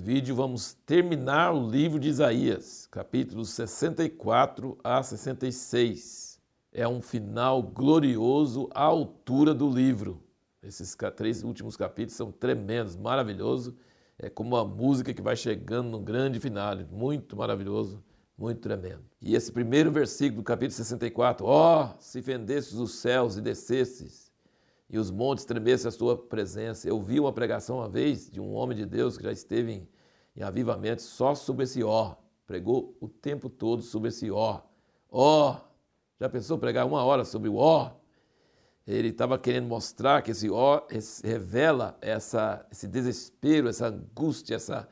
Nesse 0.00 0.14
vídeo 0.14 0.34
vamos 0.34 0.72
terminar 0.86 1.52
o 1.52 1.68
livro 1.68 2.00
de 2.00 2.08
Isaías, 2.08 2.86
capítulos 2.90 3.50
64 3.50 4.78
a 4.82 5.02
66. 5.02 6.40
É 6.72 6.88
um 6.88 7.02
final 7.02 7.62
glorioso 7.62 8.70
à 8.72 8.82
altura 8.82 9.52
do 9.52 9.68
livro. 9.68 10.22
Esses 10.62 10.96
três 11.14 11.44
últimos 11.44 11.76
capítulos 11.76 12.14
são 12.14 12.32
tremendos, 12.32 12.96
maravilhosos. 12.96 13.74
É 14.18 14.30
como 14.30 14.56
uma 14.56 14.64
música 14.64 15.12
que 15.12 15.20
vai 15.20 15.36
chegando 15.36 15.90
no 15.90 16.00
grande 16.00 16.40
final, 16.40 16.78
muito 16.90 17.36
maravilhoso, 17.36 18.02
muito 18.38 18.60
tremendo. 18.60 19.04
E 19.20 19.34
esse 19.34 19.52
primeiro 19.52 19.92
versículo 19.92 20.40
do 20.40 20.44
capítulo 20.44 20.72
64, 20.72 21.44
ó, 21.44 21.84
oh, 21.84 22.00
se 22.00 22.22
fendesses 22.22 22.72
os 22.72 22.94
céus 22.94 23.36
e 23.36 23.42
descesses, 23.42 24.30
e 24.88 24.98
os 24.98 25.10
montes 25.10 25.44
tremessem 25.44 25.88
a 25.88 25.92
sua 25.92 26.16
presença. 26.16 26.88
Eu 26.88 27.00
vi 27.00 27.20
uma 27.20 27.32
pregação 27.32 27.76
uma 27.76 27.88
vez 27.88 28.28
de 28.28 28.40
um 28.40 28.52
homem 28.54 28.76
de 28.76 28.84
Deus 28.84 29.16
que 29.16 29.22
já 29.22 29.30
esteve 29.30 29.72
em, 29.72 29.88
em 30.36 30.42
avivamento 30.42 31.02
só 31.02 31.34
sobre 31.34 31.64
esse 31.64 31.82
ó. 31.82 32.14
Pregou 32.46 32.96
o 33.00 33.08
tempo 33.08 33.48
todo 33.48 33.82
sobre 33.82 34.08
esse 34.08 34.30
ó. 34.30 34.60
Ó! 35.10 35.56
Já 36.20 36.28
pensou 36.28 36.58
pregar 36.58 36.86
uma 36.86 37.04
hora 37.04 37.24
sobre 37.24 37.48
o 37.48 37.56
ó? 37.56 37.92
Ele 38.86 39.08
estava 39.08 39.38
querendo 39.38 39.66
mostrar 39.66 40.22
que 40.22 40.32
esse 40.32 40.50
ó 40.50 40.82
revela 41.22 41.96
essa, 42.00 42.66
esse 42.70 42.88
desespero, 42.88 43.68
essa 43.68 43.86
angústia, 43.86 44.56
essa, 44.56 44.88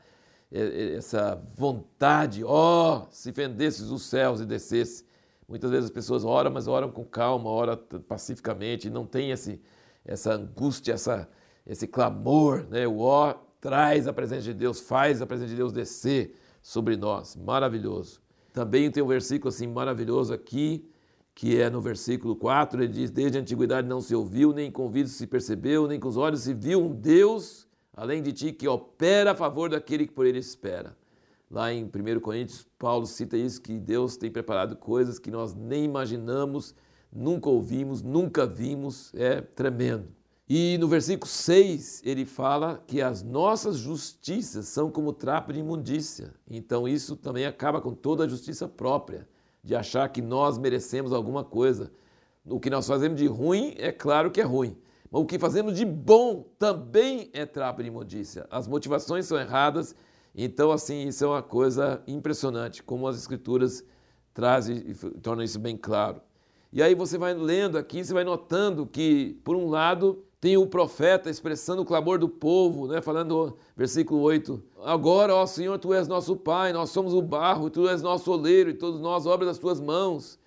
essa 0.51 1.41
vontade. 1.55 2.43
Ó, 2.43 3.07
se 3.11 3.33
fendesses 3.33 3.89
os 3.89 4.03
céus 4.03 4.39
e 4.39 4.45
descesse. 4.45 5.05
Muitas 5.47 5.71
vezes 5.71 5.85
as 5.85 5.91
pessoas 5.91 6.23
oram, 6.23 6.51
mas 6.51 6.67
oram 6.67 6.91
com 6.91 7.03
calma, 7.03 7.49
oram 7.49 7.75
pacificamente, 8.07 8.89
não 8.89 9.05
tem 9.05 9.31
esse, 9.31 9.59
essa 10.05 10.33
angústia, 10.33 10.93
essa, 10.93 11.27
esse 11.65 11.87
clamor, 11.87 12.67
né? 12.69 12.87
o 12.87 12.99
ó 12.99 13.35
traz 13.59 14.07
a 14.07 14.13
presença 14.13 14.43
de 14.43 14.53
Deus, 14.53 14.79
faz 14.79 15.21
a 15.21 15.25
presença 15.25 15.49
de 15.49 15.55
Deus 15.55 15.71
descer 15.71 16.35
sobre 16.61 16.95
nós. 16.95 17.35
Maravilhoso. 17.35 18.21
Também 18.53 18.89
tem 18.91 19.03
um 19.03 19.07
versículo 19.07 19.49
assim 19.49 19.67
maravilhoso 19.67 20.33
aqui, 20.33 20.89
que 21.35 21.59
é 21.59 21.69
no 21.69 21.81
versículo 21.81 22.35
4, 22.35 22.83
ele 22.83 22.91
diz: 22.91 23.11
Desde 23.11 23.37
a 23.37 23.41
antiguidade 23.41 23.87
não 23.87 24.01
se 24.01 24.13
ouviu, 24.15 24.53
nem 24.53 24.71
com 24.71 24.83
ouvidos 24.83 25.13
se 25.13 25.25
percebeu, 25.27 25.87
nem 25.87 25.99
com 25.99 26.07
os 26.07 26.17
olhos 26.17 26.41
se 26.41 26.53
viu 26.53 26.81
um 26.81 26.93
Deus 26.93 27.69
além 27.99 28.23
de 28.23 28.31
ti 28.31 28.53
que 28.53 28.65
opera 28.65 29.31
a 29.31 29.35
favor 29.35 29.69
daquele 29.69 30.07
que 30.07 30.13
por 30.13 30.25
ele 30.25 30.39
espera. 30.39 30.95
Lá 31.51 31.73
em 31.73 31.83
1 31.83 32.19
Coríntios, 32.21 32.65
Paulo 32.77 33.05
cita 33.05 33.35
isso, 33.35 33.61
que 33.61 33.77
Deus 33.77 34.15
tem 34.15 34.31
preparado 34.31 34.77
coisas 34.77 35.19
que 35.19 35.29
nós 35.29 35.53
nem 35.53 35.83
imaginamos 35.83 36.73
nunca 37.11 37.49
ouvimos, 37.49 38.01
nunca 38.01 38.45
vimos, 38.45 39.13
é 39.13 39.41
tremendo. 39.41 40.07
E 40.49 40.79
no 40.79 40.87
versículo 40.87 41.29
6 41.29 42.01
ele 42.03 42.25
fala 42.25 42.83
que 42.87 43.03
as 43.03 43.21
nossas 43.21 43.77
justiças 43.77 44.67
são 44.67 44.89
como 44.89 45.13
trapo 45.13 45.53
de 45.53 45.59
imundícia. 45.59 46.33
Então 46.49 46.87
isso 46.87 47.15
também 47.15 47.45
acaba 47.45 47.79
com 47.79 47.93
toda 47.93 48.23
a 48.23 48.27
justiça 48.27 48.67
própria, 48.67 49.29
de 49.63 49.75
achar 49.75 50.09
que 50.09 50.23
nós 50.23 50.57
merecemos 50.57 51.13
alguma 51.13 51.43
coisa. 51.43 51.91
O 52.43 52.59
que 52.59 52.71
nós 52.71 52.87
fazemos 52.87 53.19
de 53.19 53.27
ruim 53.27 53.75
é 53.77 53.91
claro 53.91 54.31
que 54.31 54.41
é 54.41 54.43
ruim, 54.43 54.75
mas 55.11 55.21
o 55.21 55.25
que 55.25 55.37
fazemos 55.37 55.75
de 55.75 55.85
bom 55.85 56.43
também 56.57 57.29
é 57.31 57.45
trapo 57.45 57.83
de 57.83 57.89
imundícia. 57.89 58.47
As 58.49 58.67
motivações 58.67 59.27
são 59.27 59.37
erradas, 59.37 59.93
então 60.33 60.71
assim, 60.71 61.07
isso 61.07 61.23
é 61.25 61.27
uma 61.27 61.43
coisa 61.43 62.01
impressionante, 62.07 62.81
como 62.81 63.07
as 63.07 63.17
escrituras 63.17 63.83
trazem 64.33 64.77
e 64.77 64.95
tornam 65.19 65.43
isso 65.43 65.59
bem 65.59 65.77
claro. 65.77 66.21
E 66.73 66.81
aí 66.81 66.95
você 66.95 67.19
vai 67.19 67.35
lendo 67.35 67.77
aqui, 67.77 68.03
você 68.03 68.13
vai 68.13 68.23
notando 68.23 68.87
que, 68.87 69.39
por 69.43 69.55
um 69.55 69.67
lado, 69.69 70.23
tem 70.41 70.55
o 70.55 70.65
profeta 70.65 71.29
expressando 71.29 71.81
o 71.81 71.85
clamor 71.85 72.17
do 72.17 72.29
povo, 72.29 72.87
né? 72.87 73.01
falando, 73.01 73.57
versículo 73.75 74.21
8: 74.21 74.61
Agora, 74.83 75.35
ó 75.35 75.45
Senhor, 75.45 75.77
tu 75.77 75.93
és 75.93 76.07
nosso 76.07 76.35
Pai, 76.35 76.71
nós 76.71 76.91
somos 76.91 77.13
o 77.13 77.21
barro, 77.21 77.69
tu 77.69 77.87
és 77.89 78.01
nosso 78.01 78.31
oleiro, 78.31 78.69
e 78.69 78.73
todos 78.73 79.01
nós, 79.01 79.25
obras 79.25 79.49
das 79.49 79.57
tuas 79.57 79.79
mãos. 79.79 80.39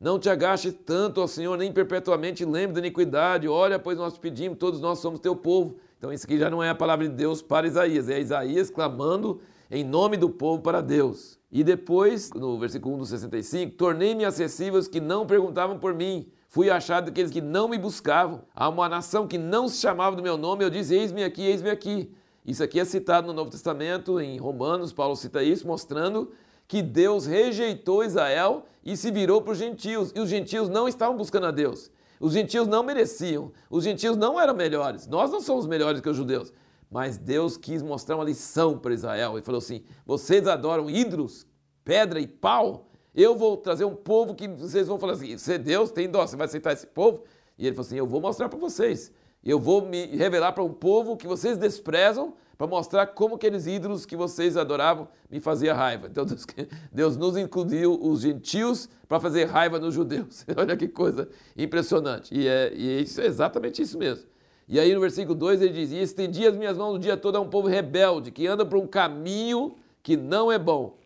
Não 0.00 0.18
te 0.18 0.30
agache 0.30 0.70
tanto, 0.70 1.20
ó 1.20 1.26
Senhor, 1.26 1.56
nem 1.56 1.72
perpetuamente 1.72 2.44
lembre 2.44 2.74
da 2.74 2.86
iniquidade. 2.86 3.48
Olha, 3.48 3.78
pois 3.78 3.98
nós 3.98 4.16
pedimos, 4.16 4.58
todos 4.58 4.80
nós 4.80 4.98
somos 5.00 5.18
teu 5.18 5.34
povo. 5.34 5.76
Então, 5.96 6.12
isso 6.12 6.24
aqui 6.24 6.38
já 6.38 6.48
não 6.48 6.62
é 6.62 6.70
a 6.70 6.74
palavra 6.74 7.08
de 7.08 7.14
Deus 7.14 7.42
para 7.42 7.66
Isaías, 7.66 8.08
é 8.08 8.20
Isaías 8.20 8.70
clamando 8.70 9.40
em 9.70 9.82
nome 9.82 10.16
do 10.16 10.30
povo 10.30 10.62
para 10.62 10.80
Deus. 10.80 11.38
E 11.50 11.64
depois, 11.64 12.30
no 12.32 12.58
versículo 12.58 12.94
1 12.94 12.98
do 12.98 13.06
65, 13.06 13.76
tornei-me 13.76 14.24
acessível 14.24 14.78
os 14.78 14.86
que 14.86 15.00
não 15.00 15.26
perguntavam 15.26 15.78
por 15.78 15.94
mim. 15.94 16.30
Fui 16.48 16.70
achado 16.70 17.06
daqueles 17.06 17.30
que 17.30 17.42
não 17.42 17.68
me 17.68 17.76
buscavam. 17.78 18.42
Há 18.54 18.68
uma 18.68 18.88
nação 18.88 19.28
que 19.28 19.36
não 19.36 19.68
se 19.68 19.78
chamava 19.80 20.16
do 20.16 20.22
meu 20.22 20.38
nome, 20.38 20.64
eu 20.64 20.70
disse: 20.70 20.94
Eis-me 20.94 21.22
aqui, 21.22 21.42
eis-me 21.42 21.68
aqui. 21.68 22.10
Isso 22.44 22.64
aqui 22.64 22.80
é 22.80 22.84
citado 22.86 23.26
no 23.26 23.34
Novo 23.34 23.50
Testamento, 23.50 24.18
em 24.18 24.38
Romanos, 24.38 24.90
Paulo 24.90 25.14
cita 25.14 25.42
isso, 25.42 25.66
mostrando 25.66 26.32
que 26.66 26.80
Deus 26.80 27.26
rejeitou 27.26 28.02
Israel 28.02 28.64
e 28.82 28.96
se 28.96 29.10
virou 29.10 29.42
para 29.42 29.52
os 29.52 29.58
gentios. 29.58 30.10
E 30.14 30.20
os 30.20 30.30
gentios 30.30 30.70
não 30.70 30.88
estavam 30.88 31.16
buscando 31.16 31.46
a 31.46 31.50
Deus. 31.50 31.90
Os 32.18 32.32
gentios 32.32 32.66
não 32.66 32.82
mereciam. 32.82 33.52
Os 33.70 33.84
gentios 33.84 34.16
não 34.16 34.40
eram 34.40 34.54
melhores. 34.54 35.06
Nós 35.06 35.30
não 35.30 35.42
somos 35.42 35.66
melhores 35.66 36.00
que 36.00 36.08
os 36.08 36.16
judeus. 36.16 36.50
Mas 36.90 37.18
Deus 37.18 37.58
quis 37.58 37.82
mostrar 37.82 38.16
uma 38.16 38.24
lição 38.24 38.78
para 38.78 38.94
Israel 38.94 39.38
e 39.38 39.42
falou 39.42 39.58
assim: 39.58 39.84
vocês 40.06 40.46
adoram 40.46 40.88
ídolos, 40.88 41.46
pedra 41.84 42.18
e 42.18 42.26
pau? 42.26 42.87
Eu 43.18 43.34
vou 43.34 43.56
trazer 43.56 43.84
um 43.84 43.96
povo 43.96 44.32
que 44.32 44.46
vocês 44.46 44.86
vão 44.86 44.96
falar 44.96 45.14
assim: 45.14 45.36
você 45.36 45.58
Deus 45.58 45.90
tem 45.90 46.08
dó, 46.08 46.24
você 46.24 46.36
vai 46.36 46.46
aceitar 46.46 46.72
esse 46.72 46.86
povo? 46.86 47.24
E 47.58 47.66
ele 47.66 47.74
falou 47.74 47.84
assim: 47.84 47.96
eu 47.96 48.06
vou 48.06 48.20
mostrar 48.20 48.48
para 48.48 48.58
vocês. 48.60 49.10
Eu 49.44 49.58
vou 49.58 49.84
me 49.84 50.06
revelar 50.06 50.52
para 50.52 50.62
um 50.62 50.72
povo 50.72 51.16
que 51.16 51.26
vocês 51.26 51.58
desprezam 51.58 52.34
para 52.56 52.68
mostrar 52.68 53.08
como 53.08 53.34
aqueles 53.34 53.66
ídolos 53.66 54.06
que 54.06 54.14
vocês 54.14 54.56
adoravam 54.56 55.08
me 55.28 55.40
faziam 55.40 55.76
raiva. 55.76 56.06
Então 56.06 56.24
Deus, 56.24 56.46
Deus 56.92 57.16
nos 57.16 57.36
incluiu 57.36 57.98
os 58.00 58.20
gentios 58.20 58.88
para 59.08 59.18
fazer 59.18 59.46
raiva 59.46 59.80
nos 59.80 59.94
judeus. 59.94 60.46
Olha 60.56 60.76
que 60.76 60.86
coisa 60.86 61.28
impressionante. 61.56 62.32
E 62.32 62.46
é, 62.46 62.72
e 62.72 62.98
é 62.98 63.00
isso 63.00 63.20
é 63.20 63.26
exatamente 63.26 63.82
isso 63.82 63.98
mesmo. 63.98 64.28
E 64.68 64.78
aí 64.78 64.94
no 64.94 65.00
versículo 65.00 65.34
2 65.34 65.60
ele 65.60 65.72
diz: 65.72 65.90
E 65.90 66.00
estendi 66.00 66.46
as 66.46 66.56
minhas 66.56 66.78
mãos 66.78 66.94
o 66.94 66.98
dia 67.00 67.16
todo 67.16 67.34
a 67.34 67.40
um 67.40 67.50
povo 67.50 67.66
rebelde, 67.66 68.30
que 68.30 68.46
anda 68.46 68.64
por 68.64 68.78
um 68.78 68.86
caminho 68.86 69.74
que 70.04 70.16
não 70.16 70.52
é 70.52 70.58
bom. 70.58 70.96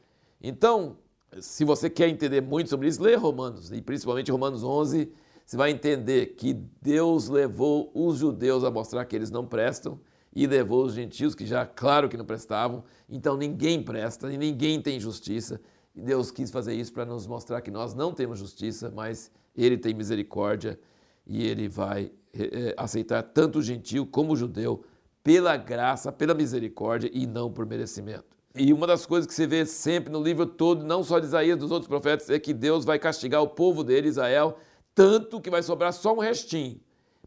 Então, 0.43 0.99
se 1.41 1.65
você 1.65 1.89
quer 1.89 2.09
entender 2.09 2.41
muito 2.41 2.71
sobre 2.71 2.89
isso, 2.89 3.03
leia 3.03 3.19
Romanos, 3.19 3.73
e 3.73 3.81
principalmente 3.81 4.31
Romanos 4.31 4.63
11, 4.63 5.11
você 5.45 5.57
vai 5.57 5.71
entender 5.71 6.35
que 6.35 6.55
Deus 6.81 7.29
levou 7.29 7.91
os 7.95 8.19
judeus 8.19 8.65
a 8.65 8.71
mostrar 8.71 9.05
que 9.05 9.17
eles 9.17 9.31
não 9.31 9.47
prestam 9.47 9.99
e 10.35 10.47
levou 10.47 10.85
os 10.85 10.95
gentios, 10.95 11.35
que 11.35 11.47
já 11.47 11.67
claro 11.67 12.09
que 12.09 12.17
não 12.17 12.25
prestavam. 12.25 12.85
Então 13.09 13.37
ninguém 13.37 13.83
presta 13.83 14.33
e 14.33 14.39
ninguém 14.39 14.81
tem 14.81 14.99
justiça. 14.99 15.61
E 15.95 16.01
Deus 16.01 16.31
quis 16.31 16.51
fazer 16.51 16.75
isso 16.75 16.93
para 16.93 17.05
nos 17.05 17.27
mostrar 17.27 17.61
que 17.61 17.71
nós 17.71 17.95
não 17.95 18.13
temos 18.13 18.39
justiça, 18.39 18.91
mas 18.95 19.31
Ele 19.55 19.77
tem 19.77 19.93
misericórdia 19.93 20.79
e 21.27 21.47
Ele 21.47 21.69
vai 21.69 22.11
é, 22.33 22.75
aceitar 22.79 23.23
tanto 23.23 23.59
o 23.59 23.63
gentil 23.63 24.07
como 24.07 24.33
o 24.33 24.37
judeu 24.37 24.85
pela 25.23 25.57
graça, 25.57 26.11
pela 26.11 26.35
misericórdia 26.35 27.11
e 27.13 27.27
não 27.27 27.53
por 27.53 27.67
merecimento. 27.67 28.25
E 28.55 28.73
uma 28.73 28.87
das 28.87 29.07
coisas 29.07 29.27
que 29.27 29.35
se 29.35 29.47
vê 29.47 29.65
sempre 29.65 30.13
no 30.13 30.23
livro 30.23 30.45
todo, 30.45 30.85
não 30.85 31.03
só 31.03 31.19
de 31.19 31.27
Isaías, 31.27 31.59
dos 31.59 31.71
outros 31.71 31.89
profetas, 31.89 32.29
é 32.29 32.39
que 32.39 32.53
Deus 32.53 32.85
vai 32.85 32.99
castigar 32.99 33.43
o 33.43 33.49
povo 33.49 33.83
dele, 33.83 34.09
Israel, 34.09 34.59
tanto 34.95 35.41
que 35.41 35.51
vai 35.51 35.63
sobrar 35.63 35.93
só 35.93 36.15
um 36.15 36.19
restinho. 36.19 36.79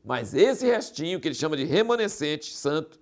Mas 0.04 0.36
esse 0.36 0.68
restinho, 0.68 1.20
que 1.20 1.28
ele 1.28 1.34
chama 1.34 1.58
de 1.58 1.64
remanescente 1.64 2.54
santo, 2.54 3.00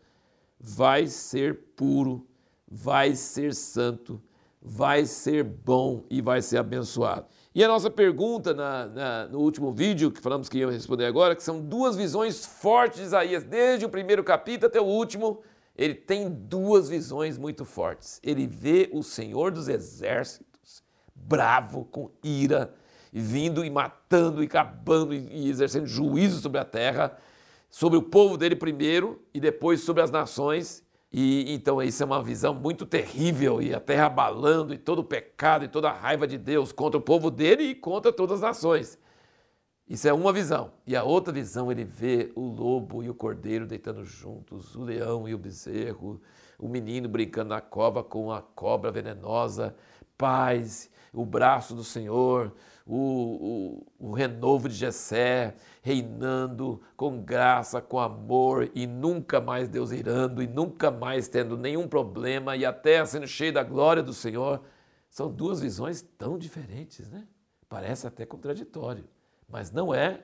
vai 0.58 1.06
ser 1.08 1.60
puro, 1.76 2.26
vai 2.66 3.14
ser 3.14 3.54
santo, 3.54 4.22
vai 4.62 5.06
ser 5.06 5.44
bom 5.44 6.06
e 6.10 6.22
vai 6.22 6.42
ser 6.42 6.58
abençoado. 6.58 7.26
E 7.54 7.62
a 7.62 7.68
nossa 7.68 7.90
pergunta 7.90 8.54
na, 8.54 8.88
na, 8.88 9.28
no 9.28 9.40
último 9.40 9.72
vídeo, 9.74 10.10
que 10.10 10.22
falamos 10.22 10.48
que 10.48 10.58
íamos 10.58 10.74
responder 10.74 11.06
agora, 11.06 11.36
que 11.36 11.44
são 11.44 11.62
duas 11.62 11.98
visões 11.98 12.46
fortes 12.46 13.00
de 13.00 13.06
Isaías, 13.06 13.44
desde 13.44 13.86
o 13.86 13.90
primeiro 13.90 14.24
capítulo 14.24 14.68
até 14.68 14.80
o 14.80 14.86
último, 14.86 15.42
ele 15.76 15.96
tem 15.96 16.30
duas 16.30 16.88
visões 16.88 17.38
muito 17.38 17.66
fortes. 17.66 18.20
Ele 18.24 18.46
vê 18.46 18.90
o 18.92 19.02
Senhor 19.02 19.52
dos 19.52 19.68
Exércitos, 19.68 20.84
bravo, 21.16 21.86
com 21.86 22.12
ira, 22.24 22.74
vindo 23.12 23.66
e 23.66 23.70
matando 23.70 24.44
e 24.44 24.46
acabando 24.46 25.14
e 25.14 25.50
exercendo 25.50 25.88
juízo 25.88 26.42
sobre 26.42 26.60
a 26.60 26.66
terra, 26.66 27.18
sobre 27.70 27.98
o 27.98 28.04
povo 28.04 28.38
dele 28.38 28.56
primeiro 28.56 29.22
e 29.34 29.40
depois 29.40 29.82
sobre 29.82 30.04
as 30.04 30.12
nações. 30.12 30.84
E 31.12 31.54
então 31.54 31.82
isso 31.82 32.02
é 32.02 32.06
uma 32.06 32.24
visão 32.24 32.54
muito 32.54 32.86
terrível 32.86 33.62
e 33.62 33.74
a 33.74 33.80
terra 33.80 34.08
abalando 34.08 34.74
e 34.74 34.78
todo 34.78 35.00
o 35.00 35.04
pecado 35.04 35.66
e 35.66 35.68
toda 35.68 35.90
a 35.90 35.94
raiva 35.94 36.28
de 36.28 36.38
Deus 36.38 36.72
contra 36.72 36.98
o 36.98 37.02
povo 37.02 37.30
dele 37.30 37.64
e 37.64 37.76
contra 37.76 38.12
todas 38.12 38.38
as 38.38 38.42
nações. 38.42 38.98
Isso 39.88 40.08
é 40.08 40.14
uma 40.14 40.32
visão. 40.32 40.72
E 40.88 40.96
a 40.96 41.04
outra 41.04 41.34
visão 41.34 41.72
ele 41.72 41.84
vê 41.84 42.32
o 42.36 42.42
lobo 42.42 43.04
e 43.04 43.10
o 43.10 43.14
cordeiro 43.14 43.68
deitando 43.68 44.06
juntos, 44.06 44.76
o 44.76 44.84
leão 44.84 45.28
e 45.28 45.34
o 45.34 45.38
bezerro, 45.38 46.22
o 46.58 46.68
menino 46.68 47.10
brincando 47.10 47.50
na 47.50 47.62
cova 47.62 48.04
com 48.04 48.32
a 48.32 48.42
cobra 48.42 48.92
venenosa, 48.92 49.76
paz, 50.18 50.90
o 51.12 51.26
braço 51.26 51.76
do 51.76 51.84
Senhor, 51.84 52.54
o, 52.86 53.84
o, 54.00 54.10
o 54.10 54.12
renovo 54.14 54.68
de 54.68 54.76
Jessé, 54.76 55.56
reinando 55.82 56.82
com 56.96 57.22
graça, 57.22 57.82
com 57.82 58.00
amor 58.00 58.70
e 58.74 58.88
nunca 58.88 59.40
mais 59.40 59.70
Deus 59.70 59.92
irando 59.92 60.42
e 60.42 60.48
nunca 60.48 60.90
mais 60.90 61.28
tendo 61.28 61.58
nenhum 61.58 61.88
problema 61.88 62.56
e 62.56 62.66
até 62.66 63.06
sendo 63.06 63.28
cheio 63.28 63.54
da 63.54 63.64
glória 63.64 64.02
do 64.02 64.14
Senhor. 64.14 64.62
São 65.10 65.32
duas 65.32 65.62
visões 65.62 66.02
tão 66.18 66.38
diferentes, 66.38 67.10
né? 67.10 67.28
Parece 67.70 68.08
até 68.08 68.26
contraditório, 68.26 69.04
mas 69.48 69.72
não 69.72 69.94
é, 69.94 70.22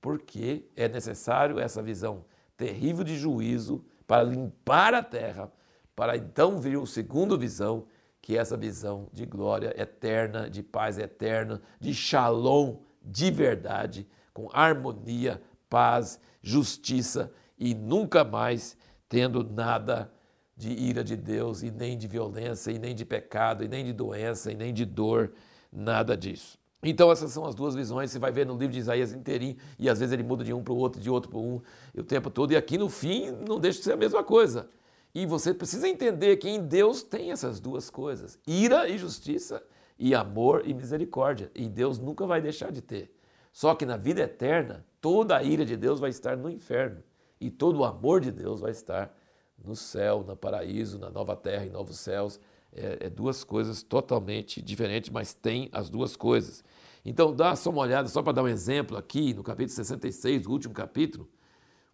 porque 0.00 0.68
é 0.76 0.88
necessário 0.88 1.58
essa 1.58 1.82
visão 1.82 2.24
terrível 2.56 3.04
de 3.04 3.16
juízo 3.16 3.84
para 4.06 4.22
limpar 4.22 4.94
a 4.94 5.02
terra, 5.02 5.52
para 5.94 6.16
então 6.16 6.58
vir 6.58 6.76
o 6.76 6.86
segundo 6.86 7.38
visão, 7.38 7.86
que 8.20 8.36
é 8.36 8.40
essa 8.40 8.56
visão 8.56 9.08
de 9.12 9.26
glória 9.26 9.74
eterna, 9.80 10.48
de 10.48 10.62
paz 10.62 10.98
eterna, 10.98 11.60
de 11.80 11.92
shalom 11.92 12.78
de 13.04 13.30
verdade, 13.30 14.06
com 14.32 14.48
harmonia, 14.52 15.42
paz, 15.68 16.20
justiça 16.40 17.32
e 17.58 17.74
nunca 17.74 18.24
mais 18.24 18.76
tendo 19.08 19.44
nada 19.44 20.12
de 20.56 20.70
ira 20.70 21.02
de 21.02 21.16
Deus, 21.16 21.62
e 21.62 21.70
nem 21.70 21.98
de 21.98 22.06
violência, 22.06 22.70
e 22.70 22.78
nem 22.78 22.94
de 22.94 23.04
pecado, 23.04 23.64
e 23.64 23.68
nem 23.68 23.84
de 23.84 23.92
doença, 23.92 24.52
e 24.52 24.54
nem 24.54 24.72
de 24.72 24.84
dor, 24.84 25.32
nada 25.72 26.16
disso. 26.16 26.58
Então 26.82 27.12
essas 27.12 27.30
são 27.30 27.44
as 27.44 27.54
duas 27.54 27.74
visões, 27.74 28.10
você 28.10 28.18
vai 28.18 28.32
ver 28.32 28.44
no 28.44 28.56
livro 28.56 28.72
de 28.72 28.80
Isaías 28.80 29.12
inteirinho, 29.12 29.56
e 29.78 29.88
às 29.88 30.00
vezes 30.00 30.12
ele 30.12 30.24
muda 30.24 30.42
de 30.42 30.52
um 30.52 30.64
para 30.64 30.72
o 30.72 30.76
outro, 30.76 31.00
de 31.00 31.08
outro 31.08 31.30
para 31.30 31.38
um, 31.38 31.60
o 31.96 32.02
tempo 32.02 32.28
todo, 32.28 32.52
e 32.52 32.56
aqui 32.56 32.76
no 32.76 32.88
fim 32.88 33.30
não 33.30 33.60
deixa 33.60 33.78
de 33.78 33.84
ser 33.84 33.92
a 33.92 33.96
mesma 33.96 34.24
coisa. 34.24 34.68
E 35.14 35.26
você 35.26 35.52
precisa 35.52 35.88
entender 35.88 36.38
que 36.38 36.48
em 36.48 36.60
Deus 36.60 37.02
tem 37.02 37.30
essas 37.30 37.60
duas 37.60 37.90
coisas: 37.90 38.38
ira 38.46 38.88
e 38.88 38.98
justiça, 38.98 39.62
e 39.98 40.14
amor 40.14 40.62
e 40.66 40.74
misericórdia. 40.74 41.50
E 41.54 41.68
Deus 41.68 41.98
nunca 41.98 42.26
vai 42.26 42.40
deixar 42.40 42.72
de 42.72 42.80
ter. 42.80 43.14
Só 43.52 43.74
que 43.74 43.84
na 43.84 43.96
vida 43.96 44.22
eterna, 44.22 44.84
toda 45.00 45.36
a 45.36 45.42
ira 45.42 45.64
de 45.64 45.76
Deus 45.76 46.00
vai 46.00 46.10
estar 46.10 46.36
no 46.36 46.50
inferno, 46.50 47.02
e 47.40 47.50
todo 47.50 47.80
o 47.80 47.84
amor 47.84 48.20
de 48.20 48.32
Deus 48.32 48.60
vai 48.60 48.70
estar 48.70 49.14
no 49.62 49.76
céu, 49.76 50.24
no 50.26 50.34
paraíso, 50.34 50.98
na 50.98 51.10
nova 51.10 51.36
terra 51.36 51.66
e 51.66 51.70
novos 51.70 52.00
céus. 52.00 52.40
É, 52.74 53.06
é 53.06 53.10
duas 53.10 53.44
coisas 53.44 53.82
totalmente 53.82 54.62
diferentes, 54.62 55.10
mas 55.10 55.34
tem 55.34 55.68
as 55.72 55.90
duas 55.90 56.16
coisas. 56.16 56.64
Então, 57.04 57.34
dá 57.34 57.54
só 57.56 57.70
uma 57.70 57.82
olhada, 57.82 58.08
só 58.08 58.22
para 58.22 58.32
dar 58.32 58.42
um 58.44 58.48
exemplo 58.48 58.96
aqui, 58.96 59.34
no 59.34 59.42
capítulo 59.42 59.74
66, 59.74 60.46
o 60.46 60.50
último 60.50 60.72
capítulo, 60.72 61.28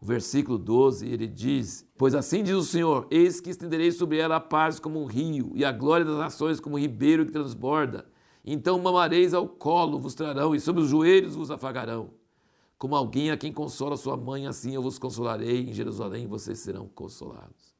o 0.00 0.06
versículo 0.06 0.58
12, 0.58 1.08
ele 1.08 1.26
diz: 1.26 1.84
Pois 1.96 2.14
assim 2.14 2.42
diz 2.44 2.54
o 2.54 2.62
Senhor: 2.62 3.06
Eis 3.10 3.40
que 3.40 3.50
estenderei 3.50 3.90
sobre 3.90 4.18
ela 4.18 4.36
a 4.36 4.40
paz 4.40 4.78
como 4.78 5.02
um 5.02 5.06
rio, 5.06 5.50
e 5.54 5.64
a 5.64 5.72
glória 5.72 6.04
das 6.04 6.18
nações 6.18 6.60
como 6.60 6.76
um 6.76 6.78
ribeiro 6.78 7.26
que 7.26 7.32
transborda. 7.32 8.06
Então 8.44 8.78
mamareis 8.78 9.34
ao 9.34 9.48
colo, 9.48 9.98
vos 9.98 10.14
trarão, 10.14 10.54
e 10.54 10.60
sobre 10.60 10.82
os 10.82 10.88
joelhos 10.88 11.34
vos 11.34 11.50
afagarão. 11.50 12.10
Como 12.78 12.94
alguém 12.94 13.32
a 13.32 13.36
quem 13.36 13.52
consola 13.52 13.96
sua 13.96 14.16
mãe, 14.16 14.46
assim 14.46 14.74
eu 14.74 14.82
vos 14.82 15.00
consolarei, 15.00 15.68
em 15.68 15.72
Jerusalém 15.72 16.28
vocês 16.28 16.60
serão 16.60 16.86
consolados. 16.86 17.74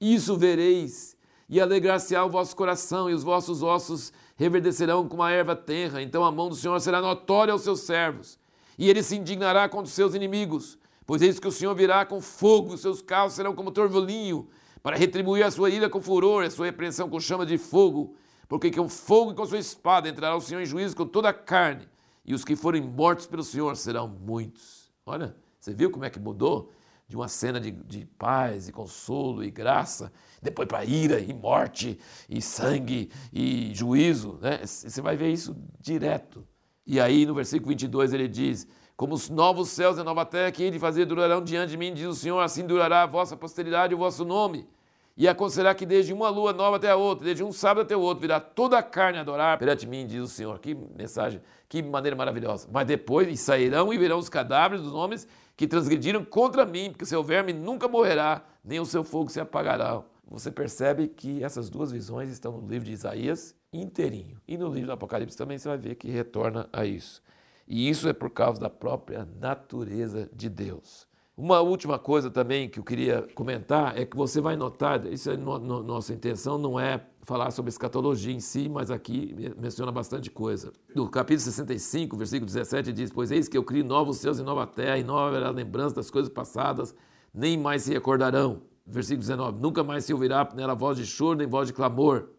Isso 0.00 0.38
vereis, 0.38 1.17
e 1.48 1.60
alegrar-se-á 1.60 2.24
o 2.24 2.30
vosso 2.30 2.54
coração, 2.54 3.08
e 3.08 3.14
os 3.14 3.22
vossos 3.22 3.62
ossos 3.62 4.12
reverdecerão 4.36 5.08
como 5.08 5.22
a 5.22 5.30
erva 5.30 5.56
tenra. 5.56 6.02
Então 6.02 6.24
a 6.24 6.30
mão 6.30 6.48
do 6.48 6.54
Senhor 6.54 6.78
será 6.80 7.00
notória 7.00 7.52
aos 7.52 7.62
seus 7.62 7.80
servos, 7.80 8.38
e 8.76 8.88
ele 8.88 9.02
se 9.02 9.16
indignará 9.16 9.68
contra 9.68 9.86
os 9.86 9.92
seus 9.92 10.14
inimigos 10.14 10.78
Pois 11.08 11.22
eis 11.22 11.40
que 11.40 11.48
o 11.48 11.50
Senhor 11.50 11.74
virá 11.74 12.04
com 12.04 12.20
fogo, 12.20 12.74
os 12.74 12.82
seus 12.82 13.00
carros 13.00 13.32
serão 13.32 13.54
como 13.54 13.70
torvolinho, 13.70 14.46
para 14.82 14.94
retribuir 14.94 15.42
a 15.42 15.50
sua 15.50 15.70
ira 15.70 15.88
com 15.88 16.02
furor, 16.02 16.44
a 16.44 16.50
sua 16.50 16.66
repreensão 16.66 17.08
com 17.08 17.18
chama 17.18 17.46
de 17.46 17.56
fogo. 17.56 18.14
Porque 18.46 18.70
com 18.70 18.86
fogo 18.90 19.32
e 19.32 19.34
com 19.34 19.46
sua 19.46 19.58
espada 19.58 20.06
entrará 20.06 20.36
o 20.36 20.40
Senhor 20.42 20.60
em 20.60 20.66
juízo 20.66 20.94
com 20.94 21.06
toda 21.06 21.30
a 21.30 21.32
carne, 21.32 21.88
e 22.26 22.34
os 22.34 22.44
que 22.44 22.54
forem 22.54 22.82
mortos 22.82 23.26
pelo 23.26 23.42
Senhor 23.42 23.74
serão 23.74 24.06
muitos. 24.06 24.92
Olha, 25.06 25.34
você 25.58 25.72
viu 25.72 25.90
como 25.90 26.04
é 26.04 26.10
que 26.10 26.20
mudou? 26.20 26.70
De 27.08 27.16
uma 27.16 27.26
cena 27.26 27.58
de, 27.58 27.70
de 27.70 28.04
paz 28.04 28.68
e 28.68 28.72
consolo 28.72 29.42
e 29.42 29.50
graça, 29.50 30.12
depois 30.42 30.68
para 30.68 30.84
ira 30.84 31.18
e 31.18 31.32
morte 31.32 31.98
e 32.28 32.40
sangue 32.42 33.10
e 33.32 33.74
juízo. 33.74 34.38
Né? 34.42 34.60
Você 34.64 35.00
vai 35.00 35.16
ver 35.16 35.32
isso 35.32 35.56
direto. 35.80 36.46
E 36.86 37.00
aí 37.00 37.24
no 37.24 37.34
versículo 37.34 37.70
22 37.70 38.12
ele 38.12 38.28
diz: 38.28 38.68
como 38.98 39.14
os 39.14 39.28
novos 39.30 39.68
céus 39.68 39.96
e 39.96 40.00
a 40.00 40.04
nova 40.04 40.26
terra 40.26 40.50
que 40.50 40.60
ele 40.60 40.76
fazer 40.76 41.04
durarão 41.04 41.40
diante 41.40 41.70
de 41.70 41.76
mim, 41.76 41.94
diz 41.94 42.04
o 42.08 42.14
Senhor, 42.14 42.40
assim 42.40 42.66
durará 42.66 43.04
a 43.04 43.06
vossa 43.06 43.36
posteridade 43.36 43.92
e 43.92 43.94
o 43.94 43.98
vosso 43.98 44.24
nome. 44.24 44.68
E 45.16 45.28
aconselhará 45.28 45.72
que 45.72 45.86
desde 45.86 46.12
uma 46.12 46.28
lua 46.28 46.52
nova 46.52 46.78
até 46.78 46.90
a 46.90 46.96
outra, 46.96 47.24
desde 47.24 47.44
um 47.44 47.52
sábado 47.52 47.82
até 47.82 47.96
o 47.96 48.00
outro, 48.00 48.22
virá 48.22 48.40
toda 48.40 48.76
a 48.76 48.82
carne 48.82 49.18
adorar 49.18 49.56
perante 49.56 49.86
mim, 49.86 50.04
diz 50.04 50.20
o 50.20 50.26
Senhor. 50.26 50.58
Que 50.58 50.74
mensagem, 50.74 51.40
que 51.68 51.80
maneira 51.80 52.16
maravilhosa. 52.16 52.68
Mas 52.72 52.88
depois 52.88 53.38
sairão 53.38 53.92
e 53.92 53.98
verão 53.98 54.18
os 54.18 54.28
cadáveres 54.28 54.82
dos 54.82 54.92
homens 54.92 55.28
que 55.58 55.66
transgrediram 55.66 56.24
contra 56.24 56.64
mim, 56.64 56.90
porque 56.90 57.02
o 57.02 57.06
seu 57.06 57.20
verme 57.20 57.52
nunca 57.52 57.88
morrerá, 57.88 58.44
nem 58.64 58.78
o 58.78 58.86
seu 58.86 59.02
fogo 59.02 59.28
se 59.28 59.40
apagará. 59.40 60.00
Você 60.30 60.52
percebe 60.52 61.08
que 61.08 61.42
essas 61.42 61.68
duas 61.68 61.90
visões 61.90 62.30
estão 62.30 62.60
no 62.60 62.68
livro 62.68 62.86
de 62.86 62.92
Isaías 62.92 63.56
inteirinho. 63.72 64.40
E 64.46 64.56
no 64.56 64.72
livro 64.72 64.86
do 64.86 64.92
Apocalipse 64.92 65.36
também 65.36 65.58
você 65.58 65.66
vai 65.66 65.76
ver 65.76 65.96
que 65.96 66.08
retorna 66.08 66.68
a 66.72 66.86
isso. 66.86 67.20
E 67.66 67.88
isso 67.90 68.08
é 68.08 68.12
por 68.12 68.30
causa 68.30 68.60
da 68.60 68.70
própria 68.70 69.28
natureza 69.40 70.30
de 70.32 70.48
Deus. 70.48 71.08
Uma 71.36 71.60
última 71.60 71.98
coisa 71.98 72.30
também 72.30 72.68
que 72.68 72.78
eu 72.78 72.84
queria 72.84 73.22
comentar 73.34 73.98
é 73.98 74.06
que 74.06 74.16
você 74.16 74.40
vai 74.40 74.54
notar, 74.54 75.04
isso 75.06 75.28
é 75.28 75.36
no, 75.36 75.58
no, 75.58 75.82
nossa 75.82 76.14
intenção 76.14 76.56
não 76.56 76.78
é 76.78 77.04
falar 77.28 77.50
sobre 77.50 77.68
escatologia 77.68 78.32
em 78.32 78.40
si, 78.40 78.70
mas 78.70 78.90
aqui 78.90 79.36
menciona 79.58 79.92
bastante 79.92 80.30
coisa. 80.30 80.72
No 80.94 81.10
capítulo 81.10 81.44
65, 81.44 82.16
versículo 82.16 82.46
17 82.46 82.90
diz: 82.90 83.12
"Pois 83.12 83.30
eis 83.30 83.46
que 83.46 83.58
eu 83.58 83.62
crio 83.62 83.84
novos 83.84 84.16
céus 84.16 84.38
e 84.38 84.42
nova 84.42 84.66
terra, 84.66 84.96
e 84.96 85.04
nova 85.04 85.28
haverá 85.28 85.50
lembrança 85.50 85.94
das 85.94 86.10
coisas 86.10 86.32
passadas, 86.32 86.94
nem 87.32 87.58
mais 87.58 87.82
se 87.82 87.92
recordarão." 87.92 88.62
Versículo 88.86 89.20
19: 89.20 89.60
"Nunca 89.60 89.84
mais 89.84 90.06
se 90.06 90.14
ouvirá 90.14 90.48
nela 90.56 90.74
voz 90.74 90.96
de 90.96 91.04
choro 91.04 91.36
nem 91.38 91.46
voz 91.46 91.68
de 91.68 91.74
clamor." 91.74 92.30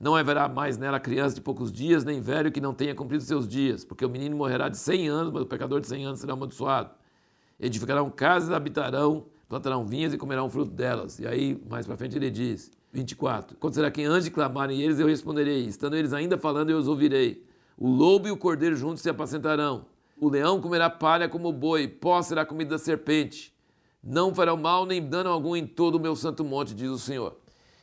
Não 0.00 0.16
haverá 0.16 0.48
mais 0.48 0.78
nela 0.78 0.98
criança 0.98 1.34
de 1.34 1.42
poucos 1.42 1.70
dias, 1.70 2.02
nem 2.02 2.22
velho 2.22 2.50
que 2.50 2.62
não 2.62 2.72
tenha 2.72 2.94
cumprido 2.94 3.22
seus 3.22 3.46
dias, 3.46 3.84
porque 3.84 4.02
o 4.06 4.08
menino 4.08 4.34
morrerá 4.34 4.70
de 4.70 4.78
cem 4.78 5.06
anos, 5.06 5.30
mas 5.30 5.42
o 5.42 5.46
pecador 5.46 5.78
de 5.82 5.86
cem 5.86 6.06
anos 6.06 6.18
será 6.18 6.32
amaldiçoado. 6.32 6.88
Edificarão 7.60 8.08
casas, 8.08 8.50
habitarão, 8.50 9.26
plantarão 9.46 9.84
vinhas 9.84 10.14
e 10.14 10.16
comerão 10.16 10.46
o 10.46 10.48
fruto 10.48 10.70
delas. 10.70 11.18
E 11.18 11.26
aí, 11.26 11.62
mais 11.68 11.86
para 11.86 11.98
frente, 11.98 12.16
ele 12.16 12.30
diz, 12.30 12.70
24, 12.92 13.56
Quando 13.58 13.74
será 13.74 13.90
que 13.90 14.02
antes 14.02 14.24
de 14.24 14.30
clamarem 14.30 14.80
eles, 14.80 14.98
eu 14.98 15.06
responderei, 15.06 15.64
estando 15.66 15.96
eles 15.96 16.12
ainda 16.12 16.36
falando, 16.36 16.70
eu 16.70 16.78
os 16.78 16.88
ouvirei. 16.88 17.44
O 17.78 17.88
lobo 17.88 18.26
e 18.26 18.30
o 18.30 18.36
cordeiro 18.36 18.74
juntos 18.76 19.02
se 19.02 19.08
apacentarão. 19.08 19.86
O 20.20 20.28
leão 20.28 20.60
comerá 20.60 20.90
palha 20.90 21.28
como 21.28 21.48
o 21.48 21.52
boi, 21.52 21.88
pó 21.88 22.20
será 22.20 22.44
comida 22.44 22.70
da 22.70 22.78
serpente. 22.78 23.54
Não 24.02 24.34
farão 24.34 24.56
mal 24.56 24.84
nem 24.84 25.00
dano 25.00 25.30
algum 25.30 25.54
em 25.54 25.66
todo 25.66 25.94
o 25.94 26.00
meu 26.00 26.16
santo 26.16 26.44
monte, 26.44 26.74
diz 26.74 26.90
o 26.90 26.98
Senhor. 26.98 27.36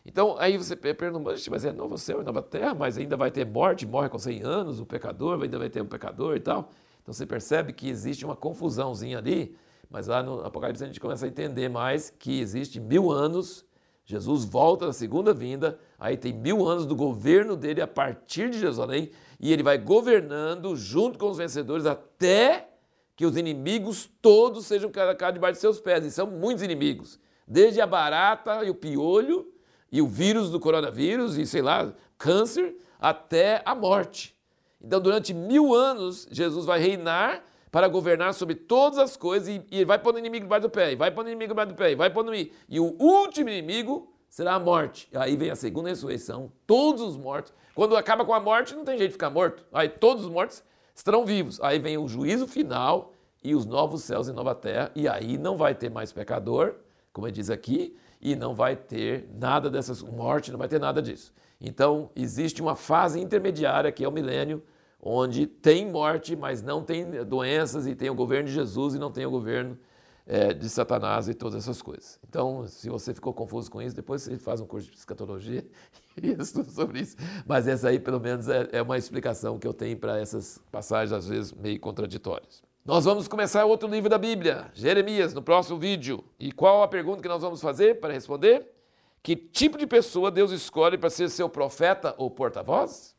Então, 0.06 0.36
aí 0.40 0.58
você 0.58 0.76
pergunta, 0.76 1.34
mas 1.50 1.66
é 1.66 1.72
novo 1.72 1.98
céu 1.98 2.22
e 2.22 2.24
nova 2.24 2.42
terra, 2.42 2.74
mas 2.74 2.98
ainda 2.98 3.18
vai 3.18 3.30
ter 3.30 3.46
morte, 3.46 3.86
morre 3.86 4.08
com 4.08 4.18
100 4.18 4.42
anos, 4.42 4.80
o 4.80 4.86
pecador, 4.86 5.42
ainda 5.42 5.60
vai 5.60 5.70
ter 5.70 5.82
um 5.82 5.86
pecador 5.86 6.36
e 6.36 6.40
tal. 6.40 6.70
Então 7.02 7.14
você 7.14 7.26
percebe 7.26 7.74
que 7.74 7.90
existe 7.90 8.24
uma 8.26 8.36
confusãozinha 8.36 9.18
ali, 9.18 9.56
mas 9.90 10.08
lá 10.08 10.22
no 10.22 10.46
Apocalipse 10.46 10.84
a 10.84 10.88
gente 10.88 11.00
começa 11.00 11.26
a 11.26 11.30
entender 11.30 11.70
mais 11.70 12.10
que 12.10 12.40
existe 12.40 12.80
mil 12.80 13.12
anos, 13.12 13.66
Jesus 14.08 14.46
volta 14.46 14.88
na 14.88 14.94
segunda 14.94 15.34
vinda, 15.34 15.78
aí 16.00 16.16
tem 16.16 16.32
mil 16.32 16.66
anos 16.66 16.86
do 16.86 16.96
governo 16.96 17.58
dele 17.58 17.82
a 17.82 17.88
partir 17.88 18.50
de 18.50 18.58
Jerusalém, 18.58 19.12
e 19.38 19.52
ele 19.52 19.62
vai 19.62 19.78
governando 19.78 20.78
junto 20.78 21.20
com 21.20 21.30
os 21.30 21.38
vencedores 21.38 21.86
até 21.86 22.70
que 23.18 23.26
os 23.26 23.36
inimigos 23.36 24.10
todos 24.22 24.66
sejam 24.66 24.90
colocados 24.90 25.34
debaixo 25.34 25.56
de 25.56 25.60
seus 25.60 25.82
pés, 25.82 26.06
e 26.06 26.12
são 26.12 26.26
muitos 26.26 26.64
inimigos, 26.64 27.20
desde 27.46 27.82
a 27.82 27.86
barata 27.86 28.64
e 28.64 28.70
o 28.70 28.76
piolho, 28.76 29.46
e 29.92 30.02
o 30.02 30.08
vírus 30.08 30.50
do 30.50 30.60
coronavírus, 30.60 31.38
e 31.38 31.46
sei 31.46 31.62
lá, 31.62 31.94
câncer, 32.18 32.78
até 32.98 33.62
a 33.66 33.76
morte. 33.76 34.34
Então, 34.82 35.02
durante 35.02 35.34
mil 35.34 35.76
anos, 35.76 36.30
Jesus 36.32 36.66
vai 36.66 36.80
reinar 36.80 37.44
para 37.72 37.88
governar 37.88 38.34
sobre 38.34 38.56
todas 38.56 38.98
as 38.98 39.18
coisas 39.18 39.48
e, 39.50 39.62
e 39.72 39.86
vai 39.86 40.00
pôr 40.00 40.16
o 40.16 40.20
inimigo 40.20 40.46
debaixo 40.46 40.68
do 40.68 40.70
pé, 40.70 40.92
e 40.94 40.96
vai 40.96 41.12
pôr 41.12 41.26
o 41.26 41.28
inimigo 41.28 41.54
debaixo 41.54 41.74
do 41.74 41.76
pé, 41.76 41.92
e 41.92 41.96
vai 41.96 42.10
pôr 42.10 42.26
inimigo. 42.26 42.56
E 42.70 42.80
o 42.80 42.96
último 43.00 43.50
inimigo 43.50 44.14
será 44.30 44.56
a 44.56 44.60
morte. 44.60 45.10
Aí 45.14 45.36
vem 45.36 45.50
a 45.50 45.56
segunda 45.56 45.90
ressurreição, 45.90 46.52
todos 46.66 47.02
os 47.02 47.18
mortos. 47.18 47.54
Quando 47.76 47.96
acaba 47.96 48.26
com 48.26 48.34
a 48.34 48.40
morte, 48.40 48.76
não 48.76 48.86
tem 48.86 48.98
jeito 48.98 49.12
de 49.12 49.14
ficar 49.14 49.30
morto. 49.30 49.66
Aí 49.72 49.90
todos 49.90 50.26
os 50.26 50.30
mortos 50.30 50.64
estarão 50.96 51.26
vivos. 51.26 51.60
Aí 51.62 51.80
vem 51.80 51.98
o 51.98 52.08
juízo 52.08 52.48
final 52.48 53.14
e 53.44 53.54
os 53.56 53.66
novos 53.66 54.04
céus 54.04 54.28
e 54.28 54.34
nova 54.34 54.56
terra, 54.56 54.92
e 54.96 55.08
aí 55.08 55.38
não 55.38 55.56
vai 55.56 55.74
ter 55.76 55.90
mais 55.90 56.12
pecador, 56.12 56.76
como 57.14 57.32
diz 57.32 57.50
aqui, 57.50 57.96
e 58.20 58.36
não 58.36 58.54
vai 58.54 58.76
ter 58.76 59.30
nada 59.34 59.70
dessas 59.70 60.02
morte, 60.02 60.52
não 60.52 60.58
vai 60.58 60.68
ter 60.68 60.80
nada 60.80 61.02
disso. 61.02 61.34
Então, 61.62 62.10
existe 62.16 62.62
uma 62.62 62.76
fase 62.76 63.20
intermediária 63.20 63.92
que 63.92 64.04
é 64.04 64.08
o 64.08 64.12
milênio, 64.12 64.64
onde 65.02 65.48
tem 65.48 65.90
morte, 65.90 66.36
mas 66.36 66.62
não 66.62 66.84
tem 66.84 67.10
doenças 67.26 67.88
e 67.88 67.96
tem 67.96 68.10
o 68.10 68.16
governo 68.16 68.48
de 68.48 68.54
Jesus 68.54 68.96
e 68.96 69.00
não 69.00 69.12
tem 69.12 69.26
o 69.26 69.32
governo 69.32 69.78
é, 70.26 70.54
de 70.54 70.70
Satanás 70.70 71.30
e 71.30 71.34
todas 71.34 71.64
essas 71.64 71.82
coisas. 71.82 72.20
Então, 72.28 72.68
se 72.68 72.90
você 72.90 73.14
ficou 73.14 73.34
confuso 73.34 73.72
com 73.72 73.82
isso, 73.82 73.96
depois 73.96 74.22
você 74.22 74.38
faz 74.38 74.60
um 74.60 74.66
curso 74.66 74.92
de 74.92 74.98
escatologia 74.98 75.66
e 76.22 76.32
estuda 76.42 76.70
sobre 76.70 77.00
isso. 77.00 77.16
Mas 77.46 77.68
essa 77.68 77.90
aí, 77.90 78.00
pelo 78.00 78.20
menos, 78.20 78.50
é, 78.50 78.68
é 78.74 78.82
uma 78.82 78.98
explicação 78.98 79.58
que 79.58 79.66
eu 79.66 79.74
tenho 79.74 79.98
para 79.98 80.20
essas 80.20 80.60
passagens, 80.72 81.14
às 81.14 81.28
vezes, 81.28 81.54
meio 81.54 81.80
contraditórias. 81.80 82.62
Nós 82.84 83.06
vamos 83.06 83.28
começar 83.28 83.66
outro 83.66 83.88
livro 83.90 84.10
da 84.10 84.18
Bíblia, 84.18 84.72
Jeremias, 84.74 85.34
no 85.34 85.42
próximo 85.42 85.78
vídeo. 85.78 86.24
E 86.40 86.52
qual 86.52 86.82
a 86.84 86.88
pergunta 86.88 87.22
que 87.22 87.28
nós 87.28 87.42
vamos 87.42 87.62
fazer 87.62 88.00
para 88.00 88.14
responder? 88.14 88.74
Que 89.22 89.36
tipo 89.36 89.78
de 89.78 89.86
pessoa 89.86 90.32
Deus 90.32 90.52
escolhe 90.52 90.98
para 90.98 91.10
ser 91.10 91.30
seu 91.30 91.50
profeta 91.50 92.16
ou 92.18 92.32
porta-voz? 92.32 93.17